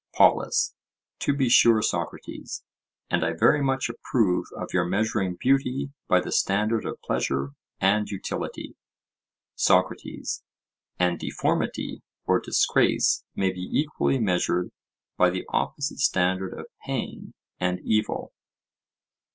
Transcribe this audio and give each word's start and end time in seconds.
POLUS: 0.15 0.73
To 1.19 1.33
be 1.35 1.47
sure, 1.47 1.79
Socrates; 1.83 2.63
and 3.11 3.23
I 3.23 3.33
very 3.33 3.61
much 3.61 3.87
approve 3.87 4.47
of 4.57 4.73
your 4.73 4.83
measuring 4.83 5.35
beauty 5.35 5.91
by 6.07 6.21
the 6.21 6.31
standard 6.31 6.85
of 6.87 6.99
pleasure 7.03 7.51
and 7.79 8.09
utility. 8.09 8.75
SOCRATES: 9.53 10.41
And 10.97 11.19
deformity 11.19 12.01
or 12.25 12.39
disgrace 12.39 13.23
may 13.35 13.51
be 13.51 13.61
equally 13.71 14.17
measured 14.17 14.71
by 15.17 15.29
the 15.29 15.45
opposite 15.49 15.99
standard 15.99 16.57
of 16.59 16.65
pain 16.83 17.35
and 17.59 17.79
evil? 17.83 18.33